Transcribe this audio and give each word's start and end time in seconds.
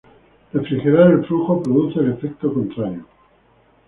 Refrigerar 0.51 1.11
el 1.11 1.25
flujo 1.27 1.61
produce 1.61 1.99
el 1.99 2.13
efecto 2.13 2.51
contrario. 2.51 3.05